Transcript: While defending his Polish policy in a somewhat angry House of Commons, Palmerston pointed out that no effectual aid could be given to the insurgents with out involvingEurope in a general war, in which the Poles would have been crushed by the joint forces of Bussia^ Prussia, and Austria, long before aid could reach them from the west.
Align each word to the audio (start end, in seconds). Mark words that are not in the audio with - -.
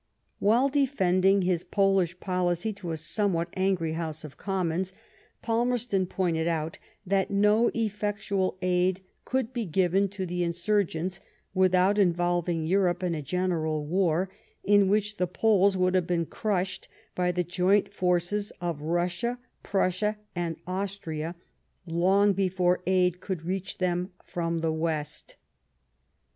While 0.39 0.67
defending 0.67 1.43
his 1.43 1.63
Polish 1.63 2.19
policy 2.19 2.69
in 2.81 2.89
a 2.89 2.97
somewhat 2.97 3.49
angry 3.55 3.93
House 3.93 4.23
of 4.23 4.35
Commons, 4.35 4.95
Palmerston 5.43 6.07
pointed 6.07 6.47
out 6.47 6.79
that 7.05 7.29
no 7.29 7.69
effectual 7.75 8.57
aid 8.63 9.01
could 9.25 9.53
be 9.53 9.65
given 9.65 10.07
to 10.09 10.25
the 10.25 10.41
insurgents 10.43 11.21
with 11.53 11.75
out 11.75 11.97
involvingEurope 11.97 13.03
in 13.03 13.13
a 13.13 13.21
general 13.21 13.85
war, 13.85 14.31
in 14.63 14.87
which 14.87 15.17
the 15.17 15.27
Poles 15.27 15.77
would 15.77 15.93
have 15.93 16.07
been 16.07 16.25
crushed 16.25 16.87
by 17.13 17.31
the 17.31 17.43
joint 17.43 17.93
forces 17.93 18.51
of 18.59 18.79
Bussia^ 18.79 19.37
Prussia, 19.61 20.17
and 20.35 20.55
Austria, 20.65 21.35
long 21.85 22.33
before 22.33 22.81
aid 22.87 23.19
could 23.21 23.45
reach 23.45 23.77
them 23.77 24.09
from 24.23 24.61
the 24.61 24.73
west. 24.73 25.35